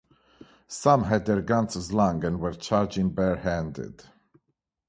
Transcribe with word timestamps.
Some 0.67 1.03
had 1.03 1.27
their 1.27 1.43
guns 1.43 1.73
slung 1.75 2.23
and 2.25 2.39
were 2.39 2.55
charging 2.55 3.11
bare-handed. 3.13 4.03